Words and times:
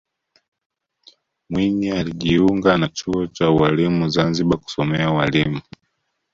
mwinyi 1.49 1.91
alijiunga 1.91 2.77
na 2.77 2.87
chuo 2.87 3.27
cha 3.27 3.49
ualimu 3.51 4.09
zanzibar 4.09 4.59
kusomea 4.59 5.11
ualimu 5.11 5.61